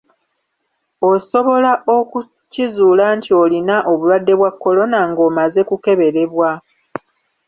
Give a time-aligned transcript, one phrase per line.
[1.11, 6.49] Osobala okukizuula nti olina obulwadde bwa kolona nga omaze kukeberebwa